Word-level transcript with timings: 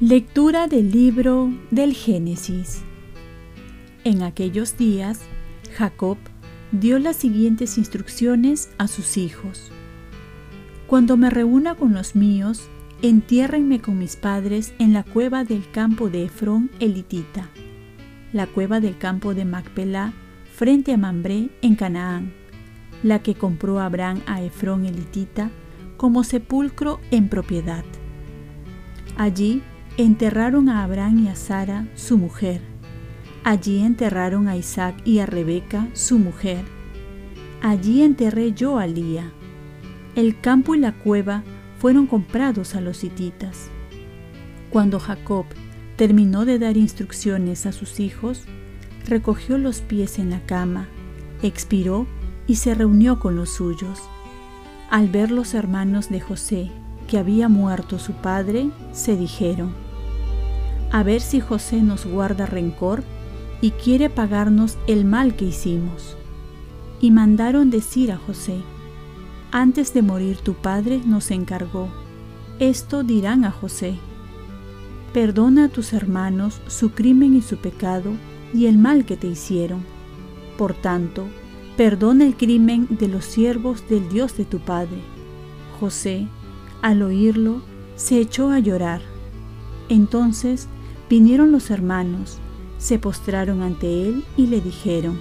Lectura 0.00 0.66
del 0.66 0.90
libro 0.90 1.50
del 1.70 1.94
Génesis. 1.94 2.82
En 4.04 4.22
aquellos 4.22 4.76
días, 4.76 5.20
Jacob 5.78 6.18
dio 6.72 6.98
las 6.98 7.16
siguientes 7.16 7.78
instrucciones 7.78 8.68
a 8.76 8.86
sus 8.86 9.16
hijos. 9.16 9.70
Cuando 10.88 11.16
me 11.16 11.30
reúna 11.30 11.74
con 11.76 11.94
los 11.94 12.14
míos, 12.14 12.68
entiérrenme 13.08 13.82
con 13.82 13.98
mis 13.98 14.16
padres 14.16 14.72
en 14.78 14.94
la 14.94 15.02
cueva 15.02 15.44
del 15.44 15.70
campo 15.70 16.08
de 16.08 16.24
Efrón 16.24 16.70
elitita, 16.80 17.50
la 18.32 18.46
cueva 18.46 18.80
del 18.80 18.96
campo 18.96 19.34
de 19.34 19.44
Macpelá, 19.44 20.14
frente 20.54 20.94
a 20.94 20.96
Mambré 20.96 21.50
en 21.60 21.74
Canaán, 21.74 22.32
la 23.02 23.18
que 23.18 23.34
compró 23.34 23.78
Abraham 23.78 24.22
a 24.24 24.40
Efrón 24.40 24.86
elitita 24.86 25.50
como 25.98 26.24
sepulcro 26.24 26.98
en 27.10 27.28
propiedad. 27.28 27.84
Allí 29.18 29.62
enterraron 29.98 30.70
a 30.70 30.82
Abraham 30.82 31.26
y 31.26 31.28
a 31.28 31.34
Sara, 31.34 31.86
su 31.94 32.16
mujer. 32.16 32.62
Allí 33.44 33.82
enterraron 33.82 34.48
a 34.48 34.56
Isaac 34.56 34.96
y 35.04 35.18
a 35.18 35.26
Rebeca, 35.26 35.88
su 35.92 36.18
mujer. 36.18 36.64
Allí 37.60 38.00
enterré 38.00 38.54
yo 38.54 38.78
a 38.78 38.86
Lía. 38.86 39.30
El 40.14 40.40
campo 40.40 40.74
y 40.74 40.78
la 40.78 40.92
cueva 40.92 41.44
fueron 41.84 42.06
comprados 42.06 42.76
a 42.76 42.80
los 42.80 43.04
hititas. 43.04 43.68
Cuando 44.70 44.98
Jacob 44.98 45.44
terminó 45.96 46.46
de 46.46 46.58
dar 46.58 46.78
instrucciones 46.78 47.66
a 47.66 47.72
sus 47.72 48.00
hijos, 48.00 48.44
recogió 49.06 49.58
los 49.58 49.82
pies 49.82 50.18
en 50.18 50.30
la 50.30 50.40
cama, 50.46 50.88
expiró 51.42 52.06
y 52.46 52.54
se 52.54 52.74
reunió 52.74 53.20
con 53.20 53.36
los 53.36 53.50
suyos. 53.50 54.00
Al 54.88 55.10
ver 55.10 55.30
los 55.30 55.52
hermanos 55.52 56.08
de 56.08 56.22
José 56.22 56.70
que 57.06 57.18
había 57.18 57.50
muerto 57.50 57.98
su 57.98 58.14
padre, 58.14 58.70
se 58.92 59.14
dijeron, 59.14 59.74
a 60.90 61.02
ver 61.02 61.20
si 61.20 61.40
José 61.40 61.82
nos 61.82 62.06
guarda 62.06 62.46
rencor 62.46 63.04
y 63.60 63.72
quiere 63.72 64.08
pagarnos 64.08 64.78
el 64.86 65.04
mal 65.04 65.36
que 65.36 65.44
hicimos. 65.44 66.16
Y 67.02 67.10
mandaron 67.10 67.68
decir 67.68 68.10
a 68.10 68.16
José, 68.16 68.62
antes 69.54 69.94
de 69.94 70.02
morir 70.02 70.36
tu 70.38 70.52
padre 70.54 71.00
nos 71.06 71.30
encargó, 71.30 71.88
esto 72.58 73.02
dirán 73.02 73.44
a 73.44 73.50
José, 73.50 73.94
perdona 75.12 75.64
a 75.64 75.68
tus 75.68 75.92
hermanos 75.92 76.60
su 76.66 76.90
crimen 76.90 77.34
y 77.34 77.40
su 77.40 77.56
pecado 77.56 78.10
y 78.52 78.66
el 78.66 78.76
mal 78.76 79.06
que 79.06 79.16
te 79.16 79.28
hicieron. 79.28 79.82
Por 80.58 80.74
tanto, 80.74 81.26
perdona 81.76 82.26
el 82.26 82.36
crimen 82.36 82.86
de 82.90 83.08
los 83.08 83.24
siervos 83.24 83.88
del 83.88 84.08
Dios 84.08 84.36
de 84.36 84.44
tu 84.44 84.58
padre. 84.58 85.00
José, 85.80 86.28
al 86.82 87.02
oírlo, 87.02 87.62
se 87.96 88.18
echó 88.18 88.50
a 88.50 88.58
llorar. 88.58 89.00
Entonces 89.88 90.68
Vinieron 91.08 91.52
los 91.52 91.70
hermanos, 91.70 92.38
se 92.78 92.98
postraron 92.98 93.62
ante 93.62 94.08
él 94.08 94.24
y 94.36 94.46
le 94.46 94.60
dijeron, 94.60 95.18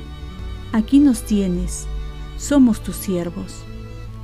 Aquí 0.72 1.00
nos 1.00 1.24
tienes, 1.24 1.88
somos 2.38 2.82
tus 2.82 2.96
siervos. 2.96 3.64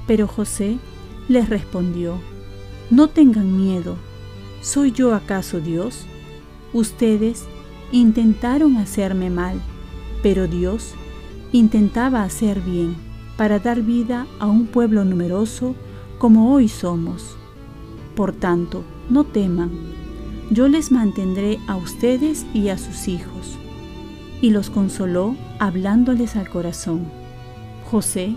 Pero 0.09 0.27
José 0.27 0.79
les 1.27 1.49
respondió, 1.49 2.15
No 2.89 3.09
tengan 3.09 3.55
miedo, 3.55 3.95
¿soy 4.61 4.91
yo 4.91 5.13
acaso 5.13 5.59
Dios? 5.59 6.07
Ustedes 6.73 7.45
intentaron 7.91 8.77
hacerme 8.77 9.29
mal, 9.29 9.61
pero 10.23 10.47
Dios 10.47 10.95
intentaba 11.51 12.23
hacer 12.23 12.59
bien 12.61 12.95
para 13.37 13.59
dar 13.59 13.83
vida 13.83 14.25
a 14.39 14.47
un 14.47 14.65
pueblo 14.65 15.05
numeroso 15.05 15.75
como 16.17 16.55
hoy 16.55 16.69
somos. 16.69 17.37
Por 18.15 18.33
tanto, 18.33 18.83
no 19.11 19.25
teman 19.25 19.69
yo 20.49 20.67
les 20.67 20.91
mantendré 20.91 21.59
a 21.67 21.75
ustedes 21.75 22.47
y 22.55 22.69
a 22.69 22.79
sus 22.79 23.07
hijos. 23.07 23.59
Y 24.41 24.49
los 24.49 24.71
consoló 24.71 25.35
hablándoles 25.59 26.35
al 26.35 26.49
corazón. 26.49 27.05
José 27.91 28.35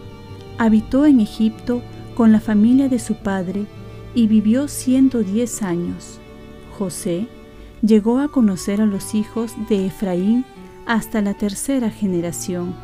habitó 0.63 1.07
en 1.07 1.19
Egipto 1.19 1.83
con 2.15 2.31
la 2.31 2.39
familia 2.39 2.89
de 2.89 3.01
su 3.01 3.17
padre 3.17 3.67
y 4.15 4.29
vivió 4.29 4.69
110 4.69 5.61
años. 5.65 6.21
José 6.79 7.27
llegó 7.85 8.21
a 8.21 8.29
conocer 8.29 8.81
a 8.81 8.87
los 8.87 9.17
hijos 9.17 9.55
de 9.69 9.87
Efraín 9.87 10.45
hasta 10.87 11.21
la 11.21 11.35
tercera 11.35 11.91
generación, 11.91 12.77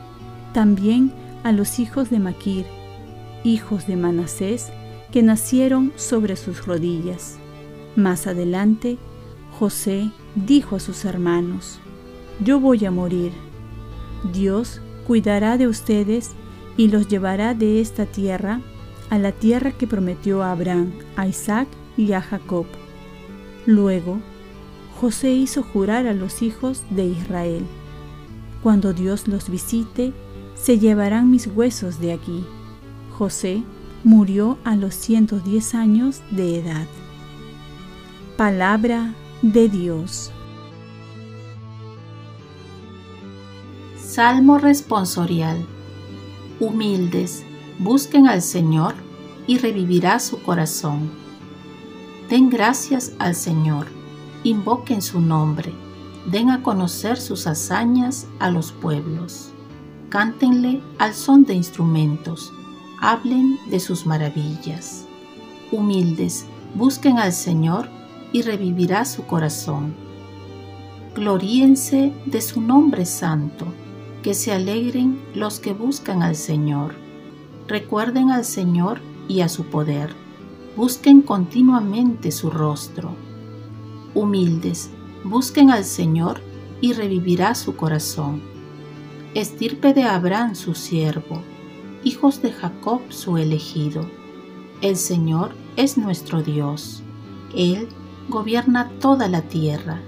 también 0.52 1.12
a 1.44 1.52
los 1.52 1.78
hijos 1.78 2.10
de 2.10 2.18
Maquir, 2.18 2.66
hijos 3.44 3.86
de 3.86 3.94
Manasés, 3.94 4.72
que 5.12 5.22
nacieron 5.22 5.92
sobre 5.94 6.34
sus 6.34 6.66
rodillas. 6.66 7.38
Más 7.94 8.26
adelante 8.26 8.98
José 9.56 10.10
dijo 10.34 10.74
a 10.74 10.80
sus 10.80 11.04
hermanos, 11.04 11.78
Yo 12.44 12.58
voy 12.58 12.84
a 12.86 12.90
morir. 12.90 13.30
Dios 14.32 14.80
cuidará 15.06 15.58
de 15.58 15.68
ustedes 15.68 16.32
y 16.78 16.88
los 16.88 17.08
llevará 17.08 17.52
de 17.52 17.82
esta 17.82 18.06
tierra 18.06 18.62
a 19.10 19.18
la 19.18 19.32
tierra 19.32 19.72
que 19.72 19.86
prometió 19.86 20.42
a 20.42 20.52
Abraham, 20.52 20.92
a 21.16 21.26
Isaac 21.26 21.68
y 21.96 22.12
a 22.12 22.22
Jacob. 22.22 22.66
Luego, 23.66 24.20
José 24.98 25.32
hizo 25.32 25.62
jurar 25.62 26.06
a 26.06 26.14
los 26.14 26.40
hijos 26.40 26.82
de 26.88 27.04
Israel, 27.04 27.66
Cuando 28.62 28.92
Dios 28.92 29.28
los 29.28 29.50
visite, 29.50 30.12
se 30.56 30.78
llevarán 30.78 31.30
mis 31.30 31.46
huesos 31.46 32.00
de 32.00 32.12
aquí. 32.12 32.44
José 33.16 33.62
murió 34.02 34.58
a 34.64 34.74
los 34.74 34.94
110 34.94 35.74
años 35.76 36.22
de 36.32 36.58
edad. 36.58 36.86
Palabra 38.36 39.14
de 39.42 39.68
Dios. 39.68 40.32
Salmo 43.96 44.58
responsorial. 44.58 45.64
Humildes, 46.60 47.44
busquen 47.78 48.26
al 48.26 48.42
Señor 48.42 48.94
y 49.46 49.58
revivirá 49.58 50.18
su 50.18 50.42
corazón. 50.42 51.10
Den 52.28 52.50
gracias 52.50 53.12
al 53.20 53.34
Señor, 53.36 53.86
invoquen 54.42 55.00
su 55.00 55.20
nombre, 55.20 55.72
den 56.26 56.50
a 56.50 56.62
conocer 56.62 57.18
sus 57.18 57.46
hazañas 57.46 58.26
a 58.40 58.50
los 58.50 58.72
pueblos. 58.72 59.52
Cántenle 60.08 60.82
al 60.98 61.14
son 61.14 61.44
de 61.44 61.54
instrumentos, 61.54 62.52
hablen 63.00 63.58
de 63.70 63.78
sus 63.78 64.04
maravillas. 64.04 65.06
Humildes, 65.70 66.44
busquen 66.74 67.18
al 67.18 67.32
Señor 67.32 67.88
y 68.32 68.42
revivirá 68.42 69.04
su 69.04 69.24
corazón. 69.26 69.94
Gloríense 71.14 72.12
de 72.26 72.40
su 72.40 72.60
nombre 72.60 73.06
santo, 73.06 73.66
que 74.22 74.34
se 74.34 74.52
alegren 74.52 75.20
los 75.34 75.60
que 75.60 75.72
buscan 75.72 76.22
al 76.22 76.36
Señor. 76.36 76.94
Recuerden 77.66 78.30
al 78.30 78.44
Señor 78.44 79.00
y 79.28 79.40
a 79.40 79.48
su 79.48 79.64
poder. 79.64 80.14
Busquen 80.76 81.22
continuamente 81.22 82.30
su 82.30 82.50
rostro. 82.50 83.10
Humildes, 84.14 84.90
busquen 85.24 85.70
al 85.70 85.84
Señor 85.84 86.40
y 86.80 86.92
revivirá 86.92 87.54
su 87.54 87.76
corazón. 87.76 88.40
Estirpe 89.34 89.92
de 89.92 90.04
Abraham 90.04 90.54
su 90.54 90.74
siervo, 90.74 91.42
hijos 92.04 92.40
de 92.42 92.52
Jacob 92.52 93.00
su 93.10 93.36
elegido. 93.36 94.08
El 94.80 94.96
Señor 94.96 95.52
es 95.76 95.98
nuestro 95.98 96.42
Dios. 96.42 97.02
Él 97.54 97.88
gobierna 98.28 98.90
toda 99.00 99.28
la 99.28 99.42
tierra. 99.42 100.00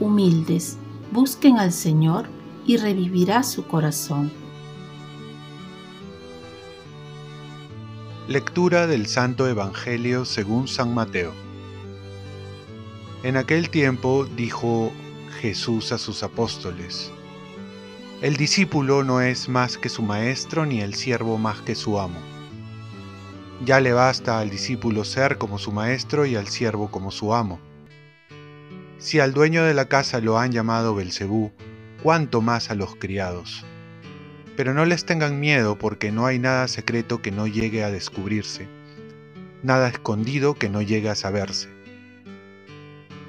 Humildes, 0.00 0.78
busquen 1.12 1.58
al 1.58 1.72
Señor 1.72 2.28
y 2.66 2.76
revivirá 2.76 3.42
su 3.42 3.66
corazón. 3.66 4.30
Lectura 8.26 8.86
del 8.86 9.06
Santo 9.06 9.46
Evangelio 9.46 10.24
según 10.24 10.66
San 10.66 10.94
Mateo. 10.94 11.32
En 13.22 13.36
aquel 13.36 13.68
tiempo 13.68 14.26
dijo 14.36 14.92
Jesús 15.40 15.92
a 15.92 15.98
sus 15.98 16.22
apóstoles, 16.22 17.12
El 18.22 18.36
discípulo 18.36 19.04
no 19.04 19.20
es 19.20 19.48
más 19.48 19.76
que 19.76 19.90
su 19.90 20.02
maestro 20.02 20.64
ni 20.64 20.80
el 20.80 20.94
siervo 20.94 21.36
más 21.36 21.60
que 21.60 21.74
su 21.74 22.00
amo. 22.00 22.18
Ya 23.64 23.80
le 23.80 23.92
basta 23.92 24.38
al 24.38 24.48
discípulo 24.50 25.04
ser 25.04 25.36
como 25.36 25.58
su 25.58 25.70
maestro 25.70 26.24
y 26.24 26.36
al 26.36 26.48
siervo 26.48 26.90
como 26.90 27.10
su 27.10 27.34
amo. 27.34 27.60
Si 28.98 29.20
al 29.20 29.34
dueño 29.34 29.64
de 29.64 29.74
la 29.74 29.86
casa 29.86 30.20
lo 30.20 30.38
han 30.38 30.50
llamado 30.50 30.94
Belcebú, 30.94 31.52
cuánto 32.04 32.42
más 32.42 32.70
a 32.70 32.74
los 32.74 32.96
criados. 32.96 33.64
Pero 34.58 34.74
no 34.74 34.84
les 34.84 35.06
tengan 35.06 35.40
miedo 35.40 35.78
porque 35.78 36.12
no 36.12 36.26
hay 36.26 36.38
nada 36.38 36.68
secreto 36.68 37.22
que 37.22 37.30
no 37.30 37.46
llegue 37.46 37.82
a 37.82 37.90
descubrirse, 37.90 38.68
nada 39.62 39.88
escondido 39.88 40.52
que 40.52 40.68
no 40.68 40.82
llegue 40.82 41.08
a 41.08 41.14
saberse. 41.14 41.70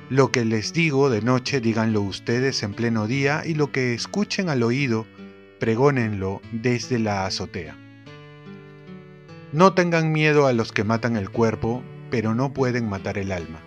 Lo 0.10 0.30
que 0.30 0.44
les 0.44 0.74
digo 0.74 1.10
de 1.10 1.22
noche, 1.22 1.62
díganlo 1.62 2.02
ustedes 2.02 2.64
en 2.64 2.74
pleno 2.74 3.08
día, 3.08 3.44
y 3.46 3.54
lo 3.54 3.72
que 3.72 3.94
escuchen 3.94 4.50
al 4.50 4.62
oído, 4.62 5.06
pregónenlo 5.58 6.42
desde 6.52 7.00
la 7.00 7.26
azotea. 7.26 7.78
No 9.54 9.74
tengan 9.74 10.12
miedo 10.12 10.48
a 10.48 10.54
los 10.54 10.74
que 10.74 10.84
matan 10.84 11.16
el 11.16 11.30
cuerpo, 11.30 11.82
pero 12.12 12.36
no 12.36 12.52
pueden 12.52 12.90
matar 12.90 13.18
el 13.18 13.32
alma. 13.32 13.62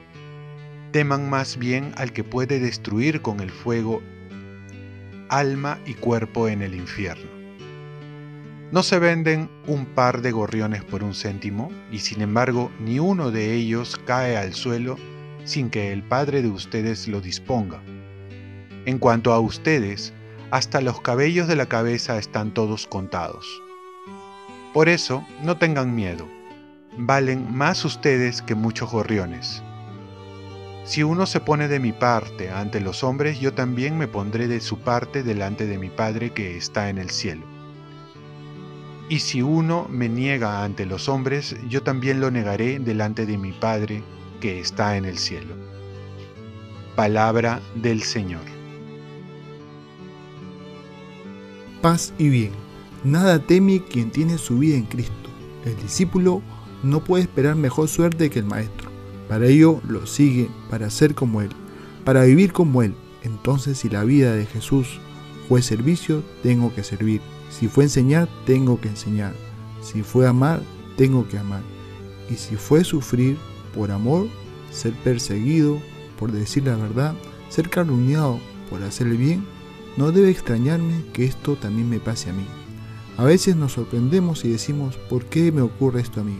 Teman 0.93 1.31
más 1.31 1.56
bien 1.56 1.93
al 1.96 2.12
que 2.12 2.25
puede 2.25 2.61
destruir 2.61 3.22
con 3.22 3.40
el 3.40 3.50
fuego 3.50 4.02
alma 5.28 5.78
y 5.86 5.94
cuerpo 5.94 6.48
en 6.48 6.62
el 6.62 6.75
infierno. 6.75 7.30
No 8.70 8.82
se 8.82 8.98
venden 8.98 9.50
un 9.66 9.86
par 9.86 10.20
de 10.20 10.30
gorriones 10.30 10.84
por 10.84 11.02
un 11.02 11.14
céntimo, 11.14 11.72
y 11.90 12.00
sin 12.00 12.20
embargo 12.20 12.70
ni 12.80 12.98
uno 12.98 13.30
de 13.30 13.54
ellos 13.54 13.98
cae 14.04 14.36
al 14.36 14.52
suelo 14.52 14.96
sin 15.44 15.70
que 15.70 15.92
el 15.92 16.02
Padre 16.02 16.42
de 16.42 16.48
ustedes 16.48 17.08
lo 17.08 17.22
disponga. 17.22 17.80
En 18.84 18.98
cuanto 18.98 19.32
a 19.32 19.40
ustedes, 19.40 20.12
hasta 20.50 20.80
los 20.80 21.00
cabellos 21.00 21.48
de 21.48 21.56
la 21.56 21.66
cabeza 21.66 22.19
están 22.19 22.52
todos 22.52 22.86
contados. 22.86 23.46
Por 24.75 24.88
eso, 24.88 25.25
no 25.42 25.56
tengan 25.56 25.94
miedo, 25.94 26.28
valen 26.98 27.50
más 27.54 27.84
ustedes 27.84 28.42
que 28.42 28.54
muchos 28.54 28.90
gorriones. 28.90 29.62
Si 30.88 31.02
uno 31.02 31.26
se 31.26 31.40
pone 31.40 31.69
de 31.69 31.81
mi 31.81 31.93
parte 31.93 32.50
ante 32.50 32.81
los 32.81 33.05
hombres, 33.05 33.38
yo 33.40 33.52
también 33.52 33.99
me 33.99 34.08
pondré 34.08 34.49
de 34.49 34.58
su 34.58 34.79
parte 34.79 35.23
delante 35.23 35.67
de 35.67 35.76
mi 35.76 35.90
Padre 35.90 36.31
que 36.31 36.56
está 36.56 36.88
en 36.88 36.96
el 36.96 37.11
cielo. 37.11 37.43
Y 39.11 39.19
si 39.19 39.43
uno 39.43 39.87
me 39.90 40.08
niega 40.08 40.64
ante 40.64 40.87
los 40.87 41.11
hombres, 41.11 41.56
yo 41.69 41.82
también 41.82 42.20
lo 42.20 42.31
negaré 42.31 42.79
delante 42.79 43.26
de 43.26 43.37
mi 43.37 43.52
Padre 43.52 44.02
que 44.40 44.61
está 44.61 44.96
en 44.96 45.05
el 45.05 45.19
cielo. 45.19 45.55
Palabra 46.96 47.61
del 47.75 48.02
Señor. 48.02 48.46
Paz 51.82 52.14
y 52.17 52.31
bien. 52.31 52.52
Nada 53.05 53.40
teme 53.40 53.85
quien 53.85 54.11
tiene 54.11 54.38
su 54.38 54.61
vida 54.61 54.79
en 54.79 54.87
Cristo. 54.87 55.29
El 55.67 55.76
discípulo 55.76 56.40
no 56.82 57.05
puede 57.05 57.25
esperar 57.25 57.56
mejor 57.56 57.88
suerte 57.88 58.31
que 58.31 58.38
el 58.38 58.46
Maestro. 58.46 58.88
Para 59.28 59.46
ello 59.46 59.80
lo 59.88 60.06
sigue, 60.06 60.48
para 60.70 60.90
ser 60.90 61.14
como 61.14 61.42
Él, 61.42 61.50
para 62.04 62.25
vivir 62.25 62.52
como 62.52 62.82
Él. 62.82 62.94
Entonces 63.22 63.78
si 63.78 63.88
la 63.88 64.04
vida 64.04 64.34
de 64.34 64.46
Jesús 64.46 65.00
fue 65.48 65.62
servicio, 65.62 66.22
tengo 66.42 66.75
que 66.75 66.84
servir. 66.84 67.20
Si 67.50 67.69
fue 67.69 67.84
enseñar, 67.84 68.28
tengo 68.46 68.80
que 68.80 68.88
enseñar. 68.88 69.32
Si 69.82 70.02
fue 70.02 70.26
amar, 70.26 70.62
tengo 70.96 71.28
que 71.28 71.38
amar. 71.38 71.62
Y 72.30 72.34
si 72.34 72.56
fue 72.56 72.84
sufrir, 72.84 73.36
por 73.75 73.90
amor, 73.90 74.26
ser 74.70 74.92
perseguido 74.92 75.80
por 76.19 76.32
decir 76.32 76.64
la 76.64 76.76
verdad, 76.76 77.14
ser 77.48 77.70
calumniado 77.70 78.40
por 78.69 78.82
hacer 78.82 79.06
el 79.06 79.16
bien, 79.16 79.46
no 79.96 80.12
debe 80.12 80.30
extrañarme 80.30 81.04
que 81.12 81.25
esto 81.25 81.56
también 81.56 81.88
me 81.88 82.00
pase 82.00 82.30
a 82.30 82.32
mí. 82.32 82.44
A 83.16 83.25
veces 83.25 83.56
nos 83.56 83.72
sorprendemos 83.72 84.44
y 84.44 84.50
decimos, 84.50 84.96
¿por 85.08 85.25
qué 85.25 85.50
me 85.52 85.62
ocurre 85.62 86.00
esto 86.00 86.20
a 86.20 86.25
mí? 86.25 86.36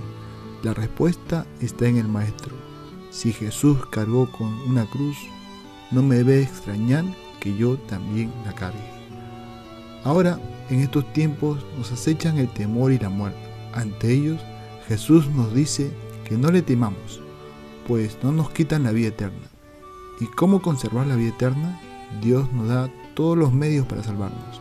La 0.62 0.75
respuesta 0.75 1.46
está 1.61 1.87
en 1.88 1.96
el 1.96 2.08
Maestro. 2.08 2.57
Si 3.10 3.32
Jesús 3.32 3.87
cargó 3.87 4.31
con 4.31 4.52
una 4.69 4.84
cruz, 4.87 5.16
no 5.90 6.02
me 6.02 6.16
debe 6.16 6.43
extrañar 6.43 7.05
que 7.40 7.56
yo 7.56 7.76
también 7.78 8.32
la 8.44 8.55
cargue. 8.55 8.78
Ahora, 10.05 10.38
en 10.70 10.81
estos 10.81 11.10
tiempos, 11.12 11.64
nos 11.76 11.90
acechan 11.93 12.38
el 12.38 12.49
temor 12.49 12.93
y 12.93 12.99
la 12.99 13.08
muerte. 13.08 13.38
Ante 13.72 14.12
ellos, 14.12 14.40
Jesús 14.87 15.28
nos 15.28 15.55
dice 15.55 15.90
que 16.25 16.37
no 16.37 16.50
le 16.50 16.62
temamos, 16.62 17.20
pues 17.87 18.19
no 18.22 18.32
nos 18.32 18.50
quitan 18.50 18.84
la 18.84 18.93
vida 18.93 19.08
eterna. 19.08 19.49
¿Y 20.20 20.26
cómo 20.26 20.61
conservar 20.61 21.06
la 21.06 21.16
vida 21.16 21.31
eterna? 21.31 21.81
Dios 22.22 22.52
nos 22.52 22.69
da 22.69 22.90
todos 23.14 23.37
los 23.37 23.52
medios 23.52 23.87
para 23.87 24.02
salvarnos. 24.02 24.61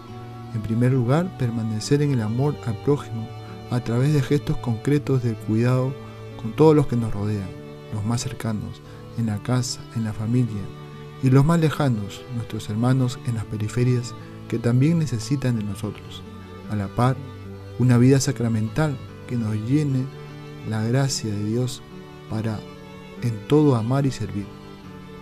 En 0.53 0.61
primer 0.61 0.93
lugar, 0.93 1.37
permanecer 1.37 2.01
en 2.01 2.11
el 2.11 2.21
amor 2.21 2.55
al 2.65 2.77
prójimo 2.83 3.27
a 3.69 3.79
través 3.81 4.13
de 4.13 4.21
gestos 4.21 4.57
concretos 4.57 5.23
de 5.23 5.33
cuidado 5.33 5.93
con 6.41 6.53
todos 6.53 6.75
los 6.75 6.87
que 6.87 6.95
nos 6.95 7.13
rodean, 7.13 7.49
los 7.93 8.05
más 8.05 8.21
cercanos, 8.21 8.81
en 9.17 9.27
la 9.27 9.41
casa, 9.43 9.81
en 9.95 10.03
la 10.03 10.13
familia, 10.13 10.61
y 11.23 11.29
los 11.29 11.45
más 11.45 11.59
lejanos, 11.59 12.21
nuestros 12.35 12.69
hermanos 12.69 13.19
en 13.25 13.35
las 13.35 13.45
periferias 13.45 14.13
que 14.47 14.59
también 14.59 14.99
necesitan 14.99 15.57
de 15.57 15.63
nosotros. 15.63 16.21
A 16.69 16.75
la 16.75 16.87
par, 16.87 17.17
una 17.79 17.97
vida 17.97 18.19
sacramental 18.19 18.97
que 19.27 19.35
nos 19.35 19.55
llene 19.55 20.05
la 20.69 20.83
gracia 20.83 21.31
de 21.31 21.43
Dios 21.43 21.81
para 22.29 22.59
en 23.21 23.47
todo 23.47 23.75
amar 23.75 24.05
y 24.05 24.11
servir. 24.11 24.45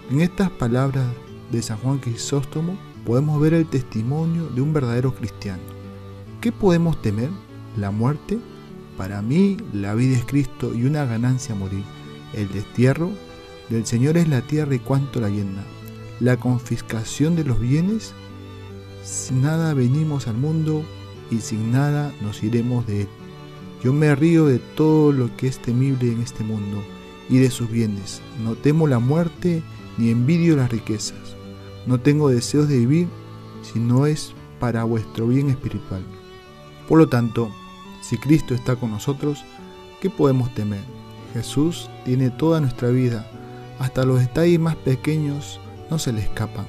En 0.09 0.21
estas 0.21 0.49
palabras 0.49 1.05
de 1.51 1.61
San 1.61 1.77
Juan 1.77 1.99
Crisóstomo 1.99 2.77
podemos 3.05 3.39
ver 3.39 3.53
el 3.53 3.67
testimonio 3.67 4.47
de 4.49 4.61
un 4.61 4.73
verdadero 4.73 5.13
cristiano. 5.15 5.63
¿Qué 6.41 6.51
podemos 6.51 7.01
temer? 7.01 7.29
¿La 7.77 7.91
muerte? 7.91 8.39
Para 8.97 9.21
mí 9.21 9.57
la 9.73 9.93
vida 9.93 10.17
es 10.17 10.25
Cristo 10.25 10.73
y 10.73 10.85
una 10.85 11.05
ganancia 11.05 11.55
morir. 11.55 11.83
El 12.33 12.51
destierro 12.51 13.11
del 13.69 13.85
Señor 13.85 14.17
es 14.17 14.27
la 14.27 14.41
tierra 14.41 14.75
y 14.75 14.79
cuanto 14.79 15.19
la 15.19 15.29
llena. 15.29 15.63
La 16.19 16.37
confiscación 16.37 17.35
de 17.35 17.43
los 17.43 17.59
bienes, 17.59 18.13
sin 19.03 19.41
nada 19.41 19.73
venimos 19.73 20.27
al 20.27 20.37
mundo 20.37 20.83
y 21.31 21.39
sin 21.39 21.71
nada 21.71 22.13
nos 22.21 22.43
iremos 22.43 22.85
de 22.87 23.01
él. 23.01 23.07
Yo 23.83 23.93
me 23.93 24.15
río 24.15 24.45
de 24.45 24.59
todo 24.59 25.11
lo 25.11 25.35
que 25.37 25.47
es 25.47 25.59
temible 25.59 26.11
en 26.11 26.21
este 26.21 26.43
mundo 26.43 26.83
y 27.29 27.37
de 27.37 27.51
sus 27.51 27.69
bienes. 27.69 28.21
No 28.43 28.55
temo 28.55 28.87
la 28.87 28.99
muerte 28.99 29.61
ni 29.97 30.09
envidio 30.09 30.55
las 30.55 30.71
riquezas. 30.71 31.35
No 31.85 31.99
tengo 31.99 32.29
deseos 32.29 32.67
de 32.67 32.79
vivir 32.79 33.07
si 33.61 33.79
no 33.79 34.05
es 34.05 34.33
para 34.59 34.83
vuestro 34.83 35.27
bien 35.27 35.49
espiritual. 35.49 36.03
Por 36.87 36.97
lo 36.97 37.07
tanto, 37.07 37.51
si 38.01 38.17
Cristo 38.17 38.53
está 38.53 38.75
con 38.75 38.91
nosotros, 38.91 39.43
¿qué 40.01 40.09
podemos 40.09 40.53
temer? 40.53 40.83
Jesús 41.35 41.89
tiene 42.05 42.29
toda 42.29 42.61
nuestra 42.61 42.87
vida, 42.87 43.27
hasta 43.77 44.05
los 44.05 44.21
detalles 44.21 44.57
más 44.57 44.77
pequeños 44.77 45.59
no 45.91 45.99
se 45.99 46.13
le 46.13 46.21
escapan. 46.21 46.65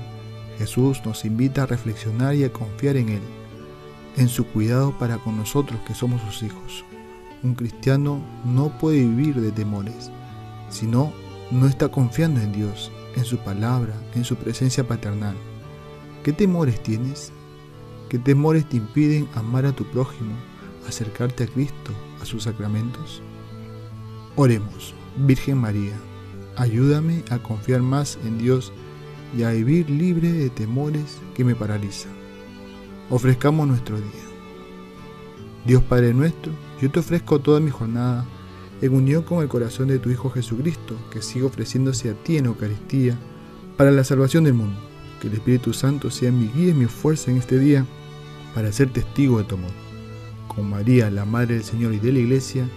Jesús 0.59 1.03
nos 1.05 1.25
invita 1.25 1.63
a 1.63 1.67
reflexionar 1.67 2.35
y 2.35 2.43
a 2.43 2.53
confiar 2.53 2.97
en 2.97 3.11
Él, 3.11 3.23
en 4.17 4.29
su 4.29 4.45
cuidado 4.45 4.91
para 4.99 5.19
con 5.19 5.37
nosotros 5.37 5.79
que 5.87 5.95
somos 5.95 6.21
sus 6.23 6.43
hijos. 6.43 6.85
Un 7.45 7.55
cristiano 7.55 8.21
no 8.45 8.77
puede 8.77 8.99
vivir 8.99 9.41
de 9.41 9.53
temores, 9.53 10.11
si 10.69 10.87
no, 10.87 11.13
no 11.53 11.69
está 11.69 11.89
confiando 11.89 12.41
en 12.41 12.51
Dios, 12.51 12.91
en 13.15 13.25
su 13.25 13.39
palabra, 13.39 13.95
en 14.17 14.25
su 14.25 14.35
presencia 14.35 14.83
paternal. 14.83 15.37
¿Qué 16.25 16.33
temores 16.33 16.83
tienes? 16.83 17.31
¿Qué 18.09 18.19
temores 18.19 18.69
te 18.69 18.79
impiden 18.79 19.29
amar 19.37 19.65
a 19.65 19.71
tu 19.71 19.85
prójimo, 19.85 20.35
acercarte 20.89 21.45
a 21.45 21.47
Cristo, 21.47 21.93
a 22.21 22.25
sus 22.25 22.43
sacramentos? 22.43 23.23
Oremos, 24.39 24.93
Virgen 25.17 25.57
María, 25.57 25.95
ayúdame 26.57 27.25
a 27.31 27.39
confiar 27.39 27.81
más 27.81 28.19
en 28.23 28.37
Dios 28.37 28.71
y 29.35 29.45
a 29.45 29.51
vivir 29.51 29.89
libre 29.89 30.31
de 30.31 30.51
temores 30.51 31.17
que 31.35 31.43
me 31.43 31.55
paralizan. 31.55 32.13
Ofrezcamos 33.09 33.67
nuestro 33.67 33.97
día. 33.97 34.27
Dios 35.65 35.83
Padre 35.85 36.13
nuestro, 36.13 36.53
yo 36.83 36.91
te 36.91 37.01
ofrezco 37.01 37.39
toda 37.39 37.61
mi 37.61 37.71
jornada 37.71 38.27
en 38.83 38.95
unión 38.95 39.23
con 39.23 39.43
el 39.43 39.49
corazón 39.49 39.89
de 39.89 39.99
tu 39.99 40.11
Hijo 40.11 40.29
Jesucristo, 40.29 40.97
que 41.11 41.23
sigue 41.23 41.47
ofreciéndose 41.47 42.11
a 42.11 42.15
ti 42.15 42.37
en 42.37 42.45
Eucaristía 42.45 43.17
para 43.79 43.91
la 43.91 44.05
salvación 44.05 44.45
del 44.45 44.53
mundo. 44.53 44.79
Que 45.19 45.29
el 45.29 45.33
Espíritu 45.33 45.73
Santo 45.73 46.11
sea 46.11 46.31
mi 46.31 46.49
guía 46.49 46.73
y 46.73 46.75
mi 46.75 46.85
fuerza 46.85 47.31
en 47.31 47.39
este 47.39 47.59
día 47.59 47.87
para 48.55 48.71
ser 48.71 48.93
testigo 48.93 49.39
de 49.39 49.45
tu 49.45 49.55
amor. 49.55 49.73
Con 50.47 50.69
María, 50.69 51.11
la 51.11 51.25
Madre 51.25 51.55
del 51.55 51.65
Señor 51.65 51.95
y 51.95 52.01
de 52.01 52.13
la 52.13 52.19
Iglesia, 52.19 52.69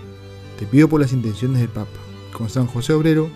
te 0.60 0.66
pido 0.66 0.90
por 0.90 1.00
las 1.00 1.14
intenciones 1.14 1.62
del 1.62 1.70
Papa. 1.70 1.90
Con 2.34 2.50
San 2.50 2.68
José 2.68 2.92
Obrero, 2.92 3.30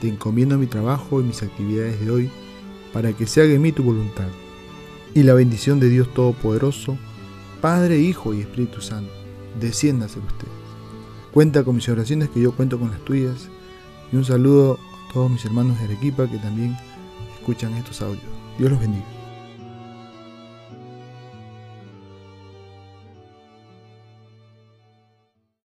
te 0.00 0.08
encomiendo 0.08 0.56
mi 0.56 0.66
trabajo 0.66 1.20
y 1.20 1.24
mis 1.24 1.42
actividades 1.42 2.00
de 2.00 2.10
hoy 2.10 2.30
para 2.90 3.12
que 3.12 3.26
se 3.26 3.42
haga 3.42 3.52
en 3.52 3.60
mí 3.60 3.70
tu 3.70 3.82
voluntad. 3.82 4.28
Y 5.12 5.24
la 5.24 5.34
bendición 5.34 5.78
de 5.78 5.90
Dios 5.90 6.12
Todopoderoso, 6.14 6.96
Padre, 7.60 8.00
Hijo 8.00 8.32
y 8.32 8.40
Espíritu 8.40 8.80
Santo, 8.80 9.12
descienda 9.60 10.08
sobre 10.08 10.26
ustedes. 10.28 10.54
Cuenta 11.32 11.64
con 11.64 11.76
mis 11.76 11.88
oraciones, 11.90 12.30
que 12.30 12.40
yo 12.40 12.52
cuento 12.52 12.78
con 12.78 12.90
las 12.90 13.04
tuyas. 13.04 13.50
Y 14.10 14.16
un 14.16 14.24
saludo 14.24 14.78
a 14.80 15.12
todos 15.12 15.30
mis 15.30 15.44
hermanos 15.44 15.78
de 15.78 15.84
Arequipa 15.84 16.30
que 16.30 16.38
también 16.38 16.74
escuchan 17.38 17.74
estos 17.74 18.00
audios. 18.00 18.24
Dios 18.58 18.70
los 18.70 18.80
bendiga. 18.80 19.13